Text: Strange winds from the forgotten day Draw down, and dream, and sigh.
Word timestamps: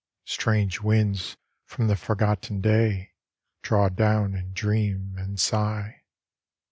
Strange 0.25 0.81
winds 0.81 1.37
from 1.67 1.87
the 1.87 1.95
forgotten 1.95 2.59
day 2.59 3.11
Draw 3.61 3.89
down, 3.89 4.33
and 4.33 4.51
dream, 4.51 5.13
and 5.15 5.39
sigh. 5.39 6.05